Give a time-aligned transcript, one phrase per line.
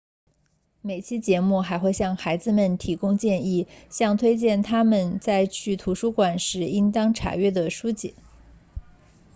[0.81, 8.15] 每期节目还会向孩子们提供建议向推荐他们在去图书馆时应当查阅的书籍